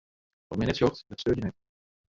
Wat 0.47 0.57
men 0.57 0.67
net 0.67 0.77
sjocht, 0.79 1.05
dat 1.09 1.19
steurt 1.21 1.37
jin 1.37 1.45
net. 1.47 1.57